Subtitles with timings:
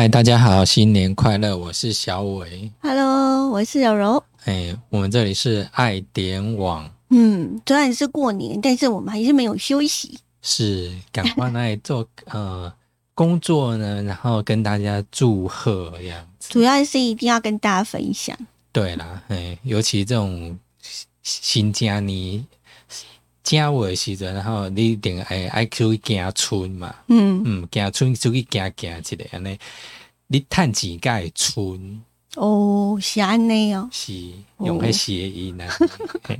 [0.00, 1.56] 嗨，大家好，新年快乐！
[1.56, 2.70] 我是小伟。
[2.80, 4.22] Hello，我是柔柔。
[4.44, 10.20] 哎，我们这里是爱点网，嗯，虽然是过年，但是我们还是没有休息。
[10.40, 12.72] 是赶快来做 呃
[13.12, 16.50] 工作呢，然后跟大家祝贺这样子。
[16.52, 18.38] 主要是一定要跟大家分享。
[18.70, 20.56] 对啦，哎，尤其这种
[21.24, 22.46] 新家你
[23.48, 29.58] 家尾的时阵，然后你一定爱爱出去行村嘛，嗯，嗯，行村出去行行一个安尼，
[30.26, 32.02] 你趁钱甲会村
[32.36, 33.88] 哦，是安尼哦。
[33.90, 34.12] 是
[34.58, 35.66] 用迄谐音啊。
[36.24, 36.38] 嘿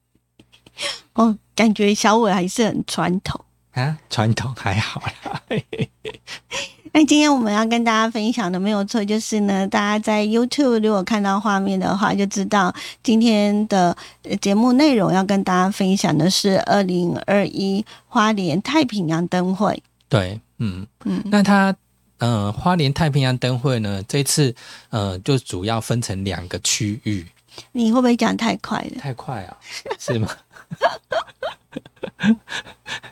[1.12, 3.44] 哦，感觉小伟还是很传统。
[3.72, 5.42] 啊，传统还好啦。
[6.92, 19.82] 那今天我们要跟大家分享的没有错，就是呢，大家在 YouTube 如果看到画面的话，就知道今天的呃节目内容要跟大家分享的是二零二一花莲太平洋灯会。
[20.08, 21.74] 对，嗯，嗯那它
[22.18, 24.54] 呃花莲太平洋灯会呢，这次
[24.90, 27.26] 呃就主要分成两个区域。
[27.72, 29.00] 你会不会讲太快了？
[29.00, 29.56] 太快啊，
[29.98, 30.28] 是吗？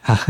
[0.02, 0.14] 好，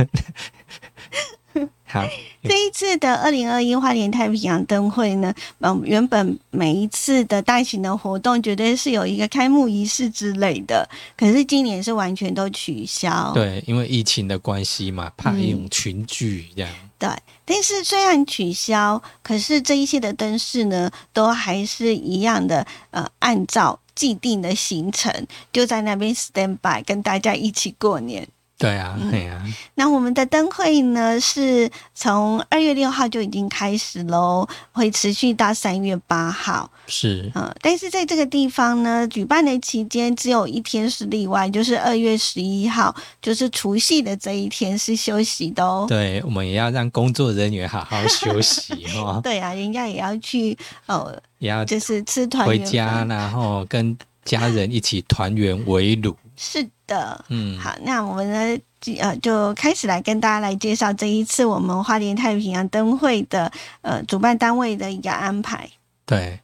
[1.88, 2.04] 好，
[2.42, 13.30] 这一次的二零二一花莲太平洋灯会呢，嗯，原本每一次的大型的活动绝对是有一个开幕仪式之类的，可是今年是完全都取消。
[13.32, 16.70] 对，因为疫情的关系嘛，怕一种群聚这样。
[16.98, 17.08] 对，
[17.44, 28.26] 但是虽然取消，可是这一些的灯饰呢，都还是一样的，呃，按照既定的行程，就在那边 stand by，跟大家一起过年。
[28.58, 36.70] 对啊，对啊，那我们的灯会呢，是从二月六号就已经开始喽，会持续到三月八号。
[36.86, 45.84] 是，嗯，但是在这个地方呢，举办的期间只有一天是例外，就是二月十一号，就是除夕的这一天是休息的哦。
[45.86, 53.94] 对，我们也要让工作人员好好休息哦， 对啊，人家也要去哦，也要就是吃团圆回家，然后跟
[54.24, 56.16] 家人一起团圆围炉。
[56.36, 58.62] 是的，嗯，好，那我们呢，
[59.00, 65.68] 呃，就开始来跟大家来介绍这一次我们花莲太平洋灯会的呃主办单位的一个安排。
[66.04, 66.40] 对，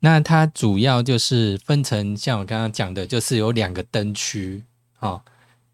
[0.00, 4.64] 那它主要就是分成像我刚刚讲的，就是有两个灯区
[4.98, 5.22] 哦，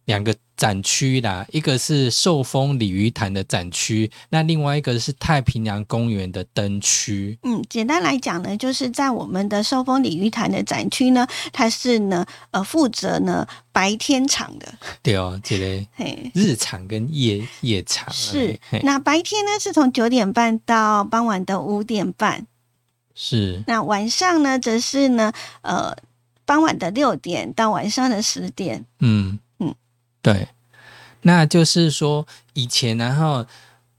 [0.08, 7.38] 两个展区啦，一个是寿丰鲤鱼潭的展区，那另外一个是太平洋公园的灯区。
[7.42, 14.66] 嗯，简单来讲呢，就是在我们的寿丰鲤鱼潭的展区呢，它是呢呃负责呢白天场的，
[15.02, 16.30] 对哦，这个嘿。
[16.34, 22.46] 日场跟夜夜场是，那白天呢是从九点半到傍晚的五点半，
[23.14, 25.30] 是那晚上呢则是呢
[25.60, 25.94] 呃
[26.46, 28.86] 傍晚的六点到晚上的十点。
[29.00, 29.38] 嗯嗯，
[30.22, 30.48] 对，
[31.22, 33.46] 那就是说以前然后。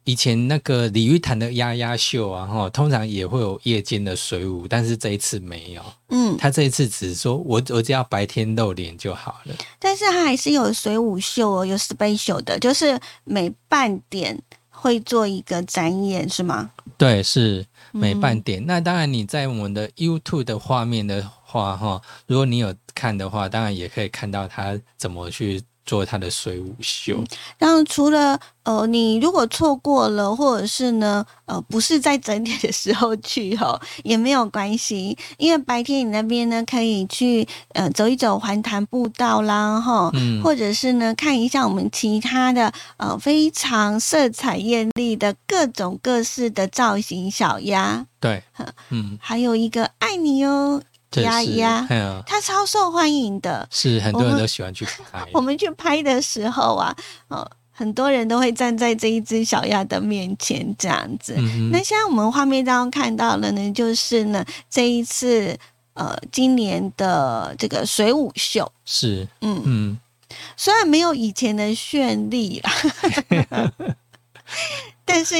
[0.06, 5.84] 以前那个鲤鱼潭的鸭鸭秀啊，哈，通常也会有夜间的水舞，但是这一次没有。
[6.07, 9.53] 嗯，他这一次只是说我我只要白天露脸就好了。
[9.78, 14.41] 但是他还是有水舞秀哦，有 special 的，就是每半点
[14.72, 16.72] 会做一个展演，是吗？
[16.97, 18.66] 对，是每半嗯点。
[18.66, 27.23] 那当然你在我们的 YouTube 的画面的话，哈，如果你有看的话，当然也可以看到他怎么去做他的水舞秀。
[27.57, 40.12] 然后除了呃，你如果错过了，或者是呢，呃，不是在整点的时候去哈， 也没有关系，因为白天你那边呢可以去呃走一走环潭步道啦，哈。
[40.13, 48.44] 嗯，或者是呢，看一下我们其他的呃非常色彩艳丽的各种各式的造型小鸭，对，
[48.89, 50.79] 嗯，还有一个爱你哦，
[51.11, 53.67] 这是，鸭鸭哎呀，它超受欢迎的。
[53.71, 55.25] 是很多人都喜欢去拍。
[55.33, 56.95] 我们去拍的时候啊，
[57.29, 61.33] 哦，很多人都会站在这一只小鸭的面前这样子。
[61.37, 65.57] 嗯，那现在我们画面当中看到的呢，就是呢这一次
[65.93, 70.00] 呃今年的这个水舞秀，是，嗯，嗯，
[70.55, 72.71] 虽然没有以前的绚丽啦，
[75.03, 75.38] 但是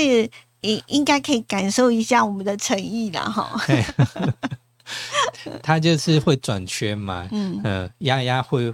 [0.62, 3.51] 也应该可以感受一下我们的诚意了，哈。
[5.63, 8.74] 他就是会转圈嘛，嗯，嗯，丫丫会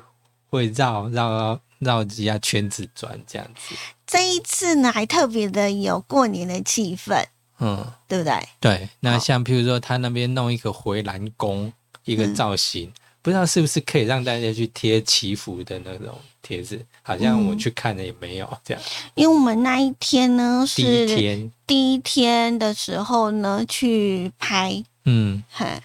[0.50, 3.76] 会绕绕绕几下圈子转这样子。
[4.08, 7.26] 这一次呢还特别的有过年的气氛，
[7.60, 8.34] 嗯，对不对？
[8.60, 8.90] 对。
[9.00, 11.72] 那像譬如说他那边弄一个回蓝宫
[12.06, 12.92] 一个嗯造型，
[13.22, 16.86] 不知道是不是可以让大家去贴祈福的那种贴纸？
[17.02, 18.84] 好像我嗯去看了也没有这样。
[19.16, 25.82] 因为我们那一天呢第一是天，第一天的时候呢去拍，嗯，哈，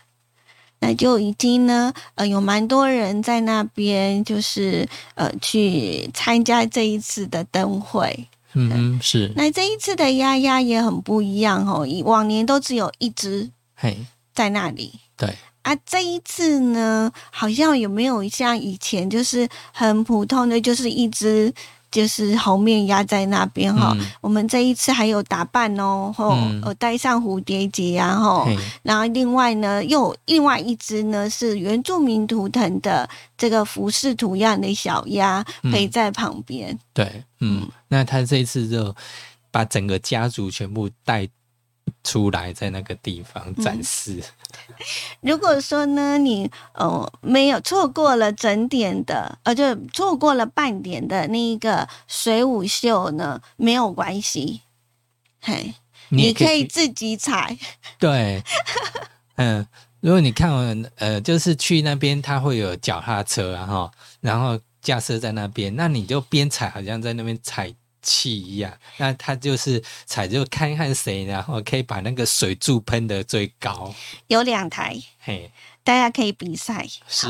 [0.80, 8.26] 那就已经呢，呃，有蛮多人在那边，就是呃去参加这一次的灯会。
[8.54, 13.96] 嗯，是，那这一次的鸭鸭也很不一样哦，以往年都只有一只嘿，
[14.34, 14.92] 在那里。
[15.16, 21.52] 对，啊，这一次呢，好像有没有像以前就是很普通的，就是一只
[21.90, 24.06] 就是猴面鸭在那边哈、嗯。
[24.20, 26.60] 我们这一次还有打扮哦，吼，嗯。
[26.64, 28.48] 呃，戴上蝴蝶结啊，吼，
[28.82, 35.72] 然后另外呢，又另外一只呢是原住民图腾的这个服饰图样的小鸭嗯。
[35.72, 36.78] 陪在旁边。
[36.92, 38.94] 对，嗯，那他这一次就
[39.50, 41.28] 把整个家族全部带
[42.04, 44.22] 出来，在那个地方展示。
[45.20, 54.62] 如果说呢，你呃没有错过了整点的，呃，就错过了半点的那一个水舞秀呢，没有关系，
[55.40, 55.74] 嘿，
[56.08, 57.56] 你可以自己踩，
[57.98, 58.42] 对，
[59.36, 59.66] 嗯，
[60.00, 63.90] 如果你看完，呃，就是去那边，它会有脚踏车啊，哈，
[64.20, 68.73] 然后架设在那边，那你就边踩，好像在那边踩气一样。
[68.99, 73.94] 那他就是踩，就看看谁，然后可以把那个水柱喷得最高。
[74.29, 75.50] 有两台，嘿，
[75.85, 77.29] 大家可以比赛，是。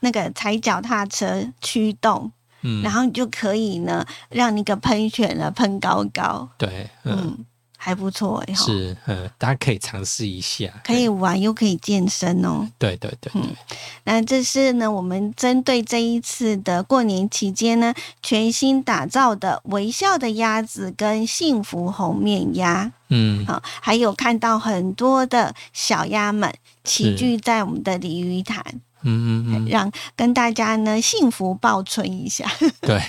[0.00, 2.32] 那个踩脚踏车驱动，
[2.62, 7.46] 嗯，然后你就可以呢，让那个喷泉呢喷高高，对，嗯，嗯，
[7.84, 10.72] 还不错哎，吼是，嗯，大家可以尝试一下。
[10.84, 12.64] 可以玩又可以健身哦。
[12.78, 13.56] 对，对，对，对，嗯
[14.04, 17.92] 那这是呢，我们针对这一次的过年期间呢，
[18.22, 22.92] 全新打造的微笑的鸭子跟幸福红面鸭。
[23.08, 28.64] 嗯，好，还有看到很多的小鸭们齐聚在我们的鲤鱼潭，
[29.02, 32.46] 嗯嗯嗯，让跟大家呢幸福报春一下。
[32.80, 33.02] 对，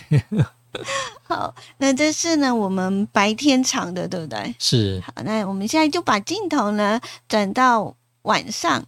[1.24, 4.56] 好，那这是呢我们白天场的，对不对？
[4.60, 8.86] 是，好，那我们现在就把镜头呢转到晚上，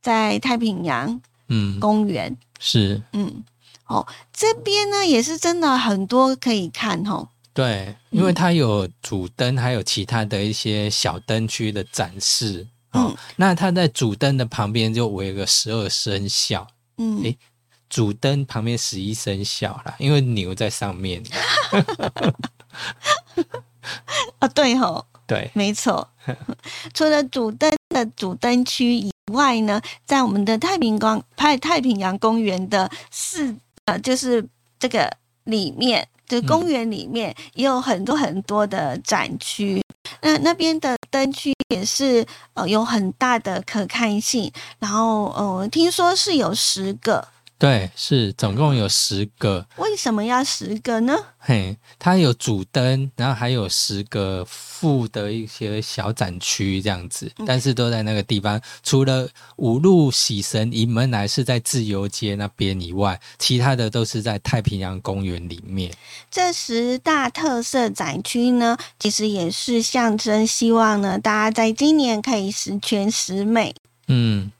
[0.00, 2.36] 在太平洋嗯，公园。
[2.60, 3.44] 是，嗯，
[3.86, 7.28] 哦，这边呢也是真的很多可以看哦。
[7.52, 12.66] 对，因为它有主灯，还有其他的一些小灯区的展示。
[12.92, 16.66] 哦，嗯那它在主灯的旁边就围个十二生肖，
[16.96, 17.36] 嗯，诶
[17.88, 21.22] 主灯旁边十一生肖啦，因为牛在上面。
[24.40, 26.08] 哦，对吼，对，没错。
[26.94, 33.56] 除了主灯的主灯区以外呢，在我们的太平光太太平洋公园的四
[33.86, 34.46] 呃，就是
[34.78, 35.10] 这个
[35.44, 39.82] 里面，就公园里面也有很多很多的展区。
[40.20, 47.26] 那那边的灯区也是呃有很大的可看性，然后呃听说是有十个，
[47.58, 49.66] 对，是总共有十个。
[49.78, 51.18] 为什么要十个呢？
[51.38, 58.60] 嘿，它有主灯，然后还有十个副的一些小展区这样子，但是都在那个地方。
[58.84, 65.92] 除了五路喜神迎门来是在自由街那边以外，其他的都是在太平洋公园里面。
[66.30, 73.74] 这十大特色展区呢，其实也是象征希望呢，大家在今年可以十全十美。
[74.06, 74.52] 嗯，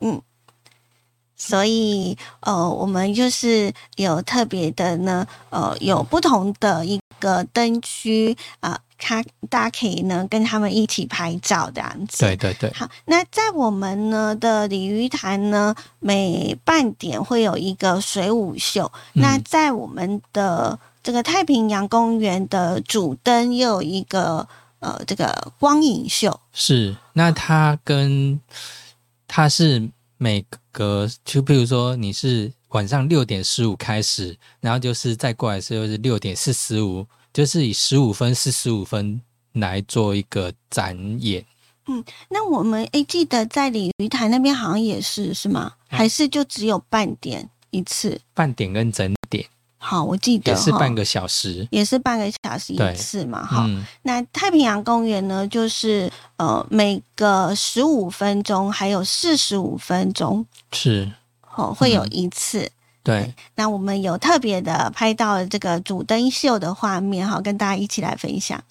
[1.39, 12.19] 所以，呃，我们就是有特别的呢，呃，有不同的一个灯区啊，它、大家可以呢跟他们一起拍照这样子。
[12.19, 18.91] 对对对，好，那在我们呢的鲤鱼潭呢，每半点会有一个水舞秀。
[19.15, 24.47] 嗯那在我们的这个太平洋公园的主灯又有一个
[24.81, 26.41] 呃这个光影秀。
[26.53, 26.97] 是。
[27.13, 28.41] 那它跟
[29.29, 39.21] 它是每隔，就比如说你是晚上六点十五开始，然后就是再过来的时候是六点四十五，就是以十五分、四十五分
[39.53, 41.45] 来做一个展演。
[41.87, 45.73] 嗯那我们诶记得在鲤鱼台那边好像也是是吗？
[45.89, 48.21] 嗯还是就只有半点一次？
[48.35, 49.49] 半点跟整点
[49.81, 51.67] 好，我记得也是半个小时。
[51.71, 61.11] 也是半个小时一次嘛，哈、嗯，那太平洋公园呢，就是呃每个十五分钟还有四十五分钟，是，
[61.55, 62.71] 哦会有嗯一次。
[63.05, 68.63] 对，那我们有特别的拍到了这个主灯秀的画面哈，跟大家一起来分享。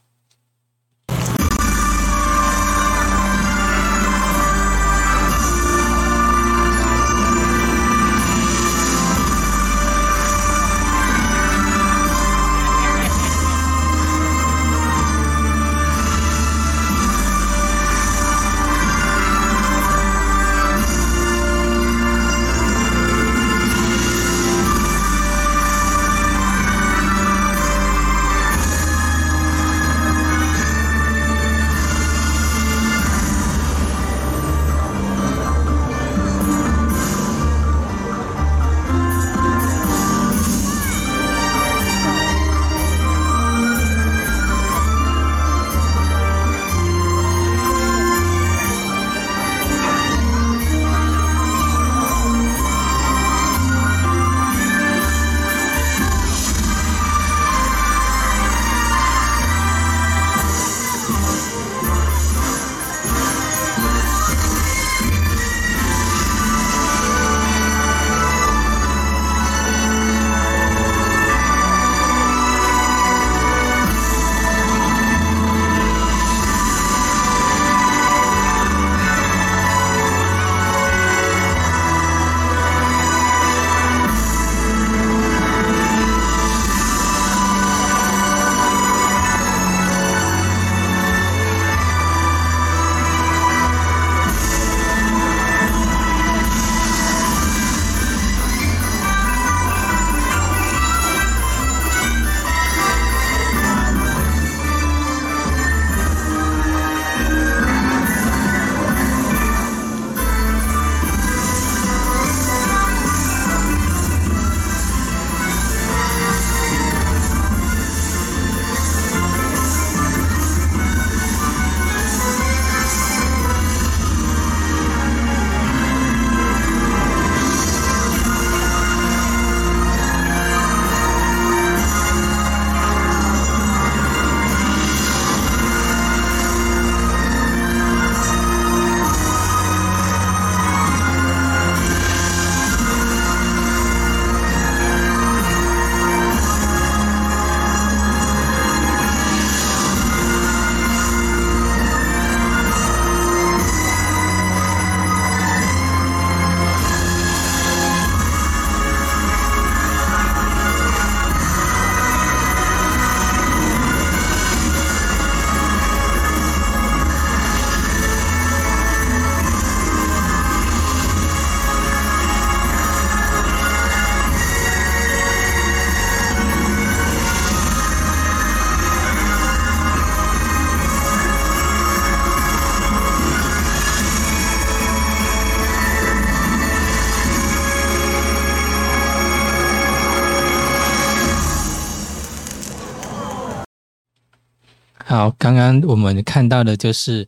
[195.09, 197.25] 好，刚刚我们看到的就是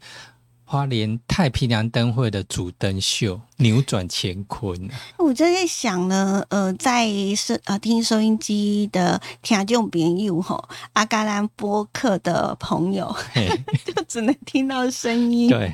[0.66, 4.78] 花莲太平洋灯会的主灯秀扭转乾坤。
[5.18, 7.08] 我就在想呢，呃，在
[7.38, 13.16] 收呃听收音机的听众朋友吼，阿嘎兰播客的朋友，
[13.86, 15.50] 就只能听到声音。
[15.50, 15.74] 对。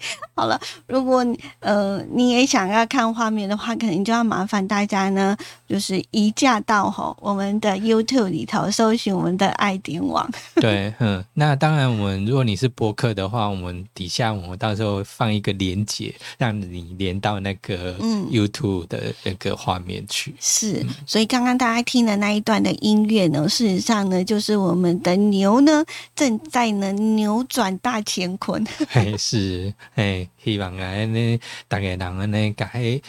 [0.34, 1.24] 好了，如果
[1.60, 5.36] 呃你也想要看画面的话，可能就要麻烦大家呢，
[5.68, 10.28] 就是移驾到吼我们的 YouTube 里头搜寻我们的爱点网。
[10.56, 17.94] 对，嗯，那当然，我们如果你是播客的话，我们底下我们到时候放一个连接，让你连到那个
[18.30, 20.34] YouTube 的那个画面去。
[20.40, 28.66] 是，所以刚刚大家听的那一段的音乐呢，事实上呢，就是我们的牛呢正在呢扭转大乾坤。
[28.88, 29.72] 嘿是。
[30.00, 33.02] 哎，希望啊，呢，大家人安尼，甲迄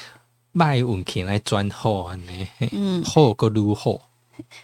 [0.52, 3.98] 卖运气来转好安尼，嗯，好个如好。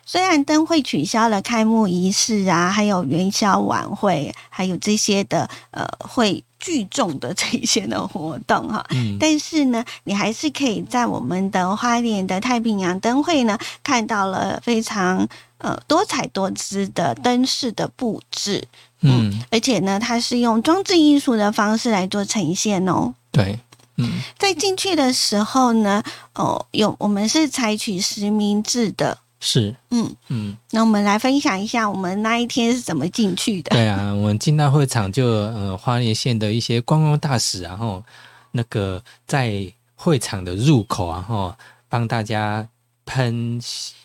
[0.06, 15.26] 虽然灯会取消了开幕仪式啊，还有元宵晚会，还有这些的呃会聚众的这些的活动哈，嗯，但是呢，你还是可以在我们的花莲的太平洋灯会呢，看到了非常
[15.60, 18.68] 呃多彩多姿的灯饰的布置。
[19.02, 23.14] 嗯，而且呢，它是用装置艺术的方式来做呈现哦。
[23.32, 23.60] 对，
[23.98, 26.02] 嗯，在进去的时候呢，
[26.34, 30.58] 哦，有我们是采取实名制的，是，嗯嗯。
[30.72, 33.70] 那我们来分享一下我们那一天是怎么进去的。
[33.70, 38.04] 对啊，我们进到会场就呃花莲县的一些观光大使，然后
[38.52, 41.54] 那个在会场的入口，然后
[41.88, 42.68] 帮大家
[43.06, 43.60] 喷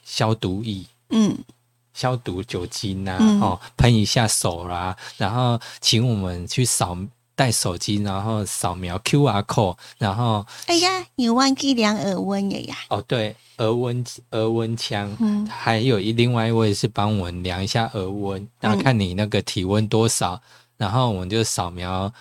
[0.05, 1.39] 消毒液，嗯。
[1.95, 6.97] 消毒酒精呐，哦，喷一下手啦，然后请我们去扫
[7.35, 12.77] 带手机，然后扫描 Q R code，然后哎呀，你忘记量耳温了呀？
[12.91, 20.41] 哦，对，额温额温枪，嗯，还有一另外一位是帮我们量一下额温，然后看你那个体温多少，
[20.77, 22.13] 然后我们就扫描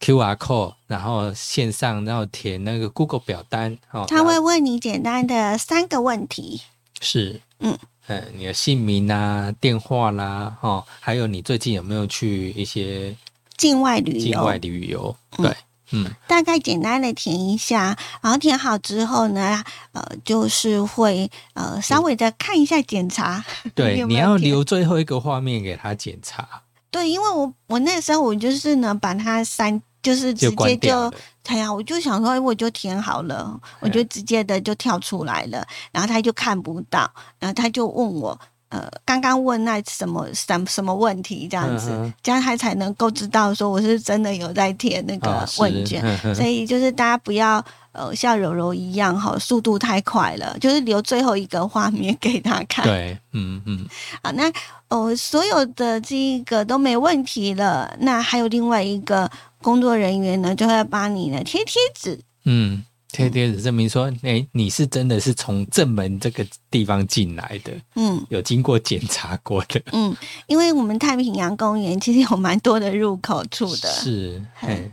[0.00, 6.62] Q R code，然后线上然后填那个 Google 表单，哦，他会问你简单的三个问题，
[7.00, 7.76] 是，嗯。
[8.06, 13.14] 嗯，你的姓名啊，电话啦，哈，还有你最近有没有去一些
[13.56, 14.20] 境外旅游？
[14.20, 15.56] 境外旅游，对，
[15.92, 23.44] 嗯，大概简单的填一下，然后填好之后呢，呃，就是会呃稍微的看一下检查。
[23.74, 26.46] 对， 你要留最后一个画面给他检查。
[26.90, 29.80] 对，因为我我那时候我就是呢把它删。
[30.04, 31.10] 就是直接就，
[31.46, 52.84] 哎呀，我就想说，我就填好了，我就直接的就跳出来了，然后他就看不到，然后他就问我，呃，刚刚问那什么什什么问题这样子，这样他才能够知道说我是真的有在填那个问卷，所以就是大家不要呃像柔柔一样哈，速度太快了，就是留最后一个画面给他看。
[52.84, 53.86] 对，嗯嗯，
[54.22, 54.52] 好，那
[54.88, 59.30] 哦，所有的这个都没问题了，那还有另外一个。
[59.64, 70.14] 工作人员呢，就会帮你呢贴贴纸，嗯，贴贴纸证明说，哎，你是真的是从正门这个地方进来的，嗯，有经过检查过的，嗯，
[70.46, 74.92] 因为我们太平洋公园其实有蛮多的入口处的，是，嘿，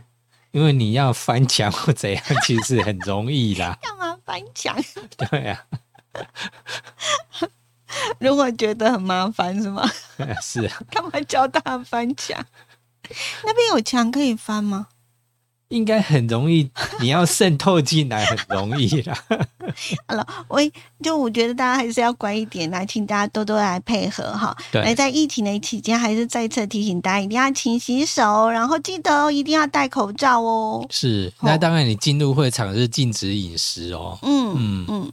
[0.52, 3.78] 因为你要翻墙或怎样，其实很容易啦。
[3.82, 4.74] 干嘛翻墙？
[5.18, 5.62] 对呀，
[8.18, 9.86] 如果觉得很麻烦是吗？
[10.40, 12.42] 是，干嘛教大家翻墙？
[13.44, 14.88] 那边有墙可以翻吗？
[15.68, 19.16] 应该很容易，你要渗透进来很容易啦。
[20.06, 20.60] 好了，我
[21.02, 24.54] 就我觉得大家还是要乖一点来，请大家多多来配合哈。
[24.70, 30.86] 对，来在疫情的期间，还是再次提醒大家一定要勤洗手，然后记得一定要戴口罩哦。
[30.90, 34.18] 是，那当然你进入会场是禁止饮食哦。
[34.20, 35.12] 嗯嗯嗯。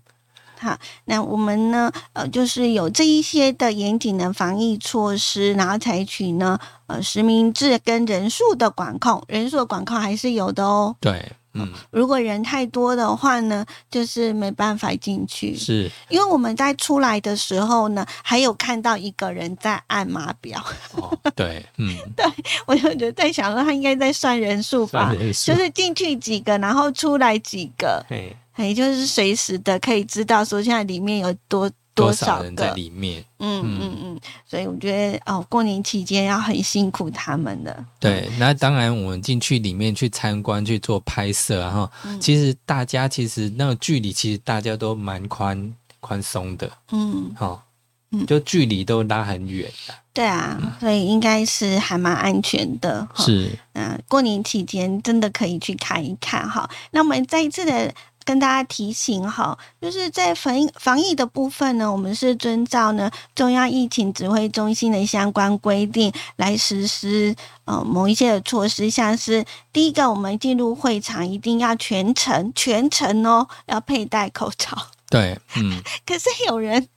[0.62, 1.90] 好，那我们呢？
[2.12, 10.94] 呃，就是有这一些的严谨的防疫措施，然后采取呢，呃，实名制跟人数的管控，人数的管控还是有的哦。
[11.00, 15.56] 对，嗯，如果人太多的话呢，就是没办法进去。
[15.56, 20.62] 是，因为我们在出来的时候呢，还有看到一个人在按码表。
[20.96, 22.26] 哦，对，嗯， 对，
[22.66, 28.06] 我就觉得在想说，他应该在算人数吧，就是进去几个，然后出来几个。
[28.68, 37.86] 也就是随时的可以知道说现在里面有多多少人在里面，嗯嗯嗯，所以我觉得哦，过年期间要很辛苦他们的。
[38.00, 41.90] 对，那当然我们进去里面去参观去做拍摄，然后
[42.22, 47.62] 其实大家其实那个距离其实大家都蛮宽宽松的，嗯，好，
[48.12, 49.94] 嗯，就距离都拉很远的。
[50.14, 53.06] 对啊，所以应该是还蛮安全的。
[53.16, 56.70] 是，嗯，过年期间真的可以去看一看哈。
[56.92, 57.94] 那我们再一次的。
[58.30, 74.78] 跟大家提醒哈，就是在防防疫的部分呢，我们是遵照呢中央疫情指挥中心的相关规定来实施呃某一些的措施，像是第一个，我们进入会场一定要全程全程哦要佩戴口罩。
[75.10, 75.82] 对，嗯。
[76.06, 76.88] 可是有人。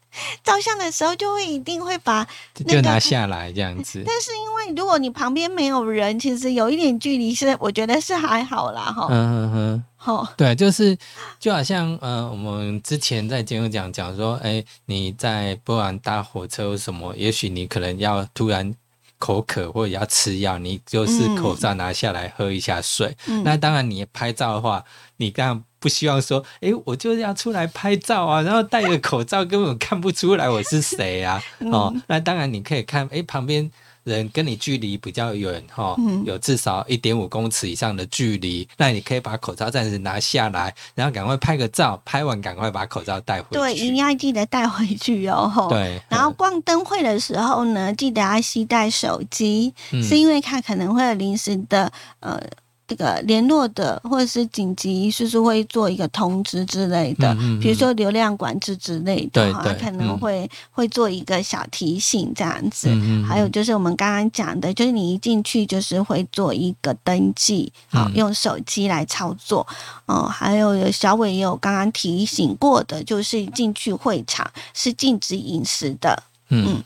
[0.44, 2.22] 照相的时候就会一定会把
[2.66, 9.06] 就拿下来这样子，但是因为如果你旁边没有人，其实有一点距离是我觉得是还好啦哈。
[9.08, 10.98] 嗯嗯嗯，好，对，就是
[11.38, 18.74] 就好像呃，我们之前在节目讲讲说，哎，你在波兰搭火车什么，也许你可能要突然
[19.18, 23.16] 口渴或者要吃药，你就是口罩拿下来喝一下水。
[23.44, 24.84] 那当然，你拍照的话，
[25.18, 25.64] 你当然。
[25.82, 31.42] 不希望说，哎，我就是要出来拍照啊，然后戴着口罩，根本看不出来我是谁啊。
[31.72, 33.68] 哦，那当然你可以看，哎，旁边
[34.04, 43.58] 人跟你距离比较远，哈，有至少一点五公尺以上的距离，那你可以把口罩暂时拿下来，然后赶快拍个照，拍完赶快把口罩带回去。
[43.58, 45.66] 对，一定要记得带回去哦。
[45.68, 46.00] 对。
[46.08, 52.40] 然后逛灯会的时候呢，记得要携带手机，是因为它可能会有临时的呃。
[52.86, 57.34] 这个联络的或者是紧急，是不是会做一个通知之类的？
[57.60, 62.88] 比如说流量管制之类的，哈，可能会会做一个小提醒这样子。
[63.26, 69.66] 还有就是我们刚刚讲的，就是你一进去就是会做一个登记，好，用手机来操作。
[70.06, 76.22] 哦，还有小伟也有刚刚提醒过的，就是进去会场是禁止饮食的。
[76.54, 76.82] 嗯，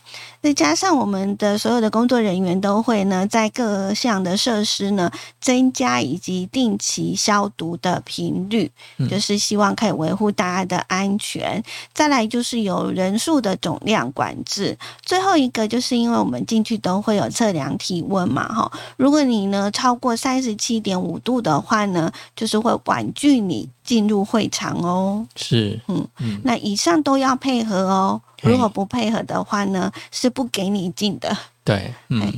[0.46, 8.70] 再加上我们的所有的工作人员都会呢，在各项的设施呢增加以及定期消毒的频率，
[9.10, 11.60] 就是希望可以维护大家的安全。
[11.92, 25.26] 再来就是有人数的总量管制，最后一个就是因为我们进去都会有测量体温嘛，哈，如果你呢超过三十七点五度的话呢，就是会婉拒你进入会场哦。
[25.34, 28.22] 是，嗯嗯，那以上都要配合哦。
[28.42, 31.34] 如果不配合的话呢，是不给你进的。
[31.64, 32.30] 对，嗯，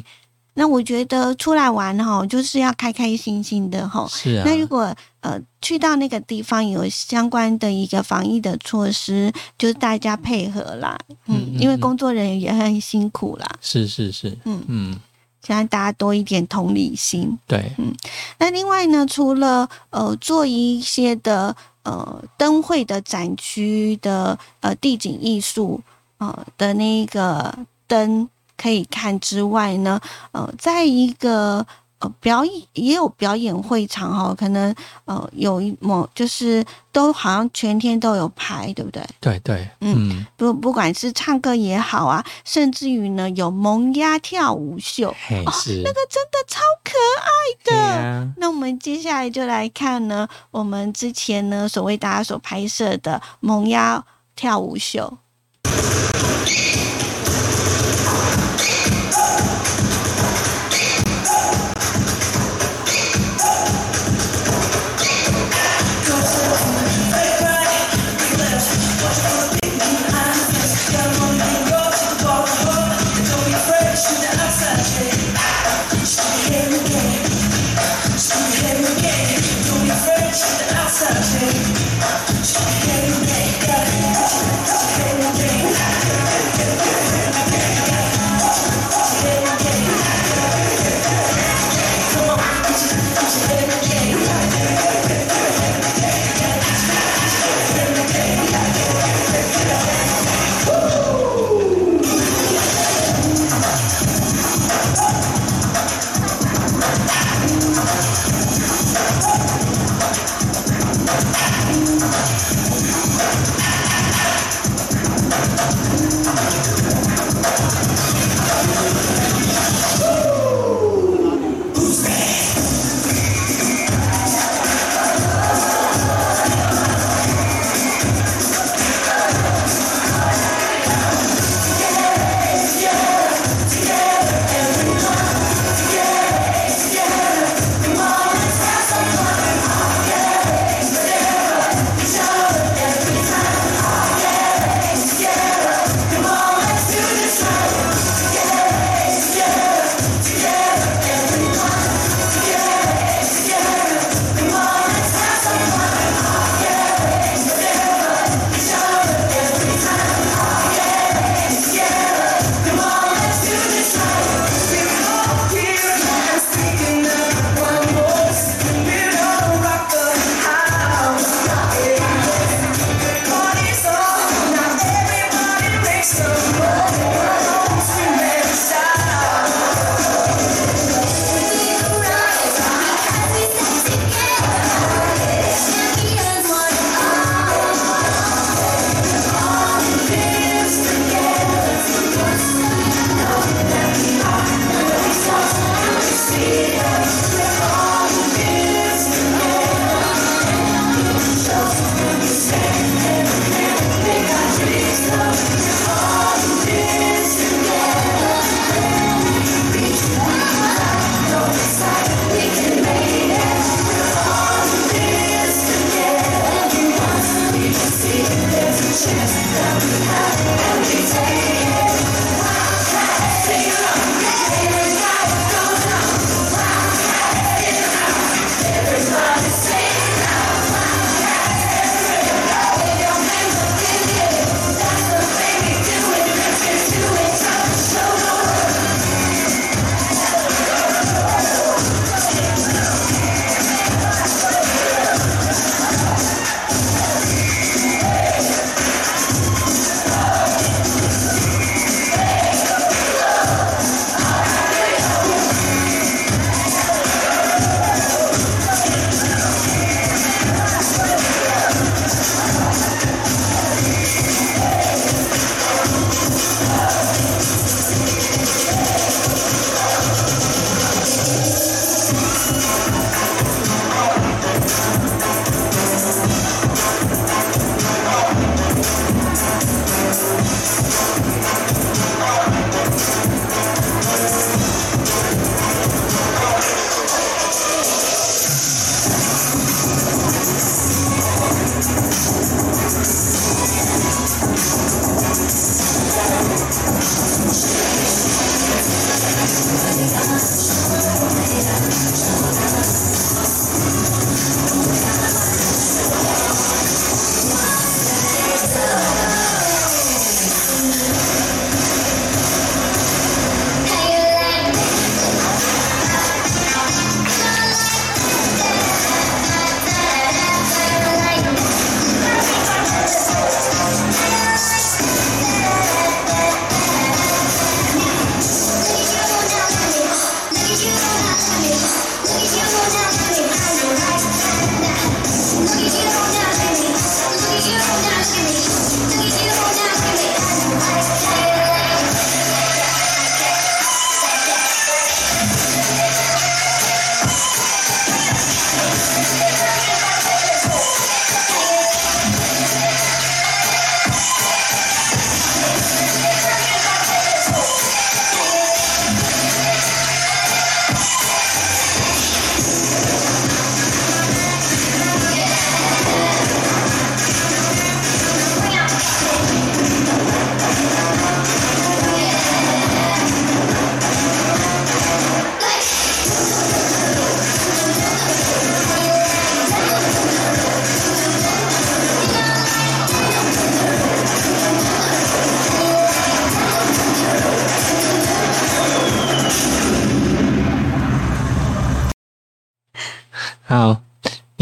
[0.54, 4.06] 那我觉得出来玩哈，就是要开开心心的哈。
[4.08, 4.44] 是啊。
[4.46, 10.96] 那如果呃去到那个地方有相关的一个防疫的措施，就是大家配合啦。
[11.26, 13.46] 嗯，因为工作人员也很辛苦啦。
[13.60, 14.38] 是是是。
[14.44, 14.96] 嗯嗯，
[15.44, 17.36] 希望大家多一点同理心。
[17.48, 17.92] 对，嗯。
[18.38, 25.82] 那另外呢，除了呃做一些的呃灯会的展区的呃地景艺术。
[26.20, 27.56] 呃的那个
[27.88, 31.66] 灯可以看之外呢，呃，在一个
[31.98, 34.72] 呃表演也有表演会场哈，可能
[35.04, 39.04] 呃有一某就是都好像全天都有排，对不对？
[39.20, 45.14] 对对，嗯，不不管是唱歌也好啊，甚至于呢有萌鸭跳舞秀，
[45.52, 47.30] 是那个真的超可爱
[47.64, 48.32] 的。
[48.36, 54.04] 那我们接下来就来看呢，我们之前呢所谓大家所拍摄的萌鸭
[54.36, 55.18] 跳舞秀。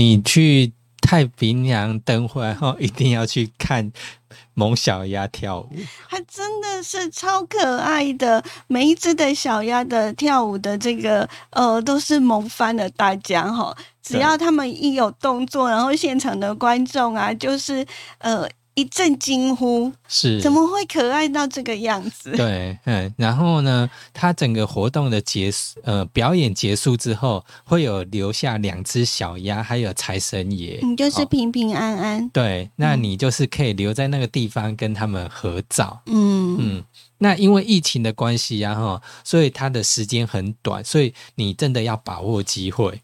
[0.06, 3.90] 你去太平洋灯会后，一定要去看
[4.54, 5.68] 萌小鸭跳舞。
[6.08, 13.76] 它真的是超可爱的，每一只的小鸭的跳舞的这个呃，都是萌翻了大家哈。
[14.00, 17.84] 只要他们一有动作，然后现场的观众啊，就是
[18.18, 20.40] 呃一阵惊呼，是。
[20.40, 22.30] 怎么会可爱到这个样子？
[22.36, 31.26] 对，嗯，然后呢，他整个活动的结束，呃，表演结束之后，会有留下两只小鸭，还有财神爷，你就是哦。
[31.26, 36.00] 平平安安，对，那你就是可以留在那个地方跟他们合照。
[36.06, 36.56] 嗯。
[36.58, 36.84] 嗯，
[37.18, 43.00] 那因为疫情的关系呀，哈，所以他的时间很短，所以你真的要把握机会，嘿，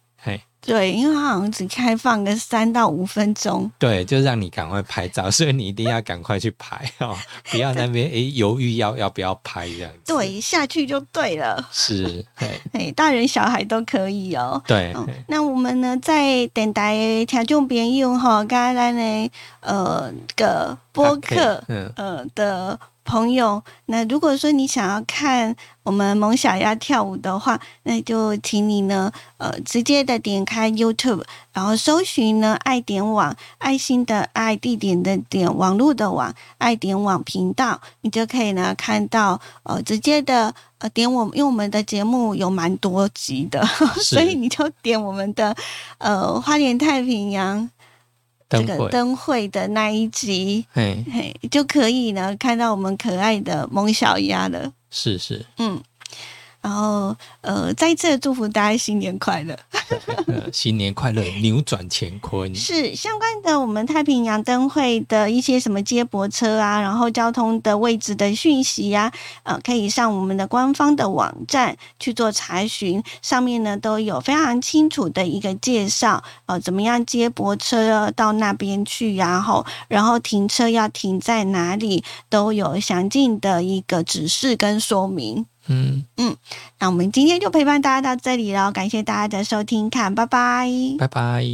[0.65, 3.71] 对，因为它好像只开放个三到五分钟。
[3.79, 7.17] 对，就让你赶快拍照， 所以你一定要赶快去拍哦，
[7.51, 11.69] 不要那边诶犹豫要要不要拍这样子。，对，下去就对了。
[11.73, 14.63] 是， 嘿，哎，大人小孩都可以哦。
[14.67, 43.67] 对，哦，那我们呢，在等待的听众朋友哈，刚刚呢，呃，个播客，嗯，呃的朋友，那如果说你想要看我们萌小鸭跳舞的话，那就请你呢，呃，直接的点开 YouTube，然后搜寻呢爱点网，爱心的爱，地点的点，网络的网，爱点网频道，你就可以呢看到，呃，直接的呃点我，因为我们的节目有蛮多集的，
[44.01, 44.15] 是。
[44.15, 45.55] 所以你就点我们的
[45.99, 47.69] 呃花莲太平洋
[48.61, 50.65] 这个灯会，的那一集。
[50.73, 54.73] 嘿，嘿，就可以呢看到我们可爱的萌小鸭了。
[54.91, 55.81] 是是，嗯，
[56.63, 59.55] 然后呃，再一次的祝福大家新年快乐。
[60.27, 62.53] 呃， 新年快乐，扭转乾坤。
[62.57, 85.45] 是相关的，我们太平洋灯会的一些什么接驳车啊，然后交通的位置的讯息呀、呃，可以上我们的官方的网站去做查询，上面呢都有非常清楚的一个介绍，呃，怎么样接驳车到那边去，然后然后停车要停在哪里，都有详尽的一个指示跟说明。
[85.69, 86.37] 嗯嗯，
[86.81, 90.69] 那我们今天就陪伴大家到这里了，感谢大家的收听看，拜拜。
[90.99, 91.45] 拜拜。